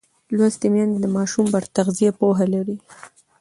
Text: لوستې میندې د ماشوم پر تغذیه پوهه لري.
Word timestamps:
لوستې 0.37 0.67
میندې 0.73 0.97
د 1.01 1.05
ماشوم 1.17 1.45
پر 1.53 1.63
تغذیه 1.75 2.11
پوهه 2.19 2.45
لري. 2.53 2.77